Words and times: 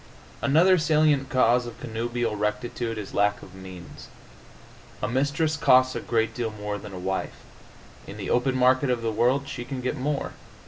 Another 0.41 0.79
salient 0.79 1.29
cause 1.29 1.67
of 1.67 1.79
connubial 1.79 2.35
rectitude 2.35 2.97
is 2.97 3.13
lack 3.13 3.43
of 3.43 3.53
means. 3.53 4.07
A 4.99 5.07
mistress 5.07 5.55
costs 5.55 5.95
a 5.95 5.99
great 5.99 6.33
deal 6.33 6.49
more 6.49 6.79
than 6.79 6.91
a 6.91 6.97
wife; 6.97 7.41
in 8.07 8.17
the 8.17 8.31
open 8.31 8.55
market 8.57 8.89
of 8.89 9.03
the 9.03 9.11
world 9.11 9.47
she 9.47 9.63
can 9.63 9.79
get 9.79 9.95
more. 9.95 10.31